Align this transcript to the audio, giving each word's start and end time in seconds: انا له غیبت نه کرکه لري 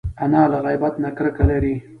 انا 0.23 0.41
له 0.51 0.57
غیبت 0.65 0.93
نه 1.03 1.09
کرکه 1.17 1.43
لري 1.49 1.75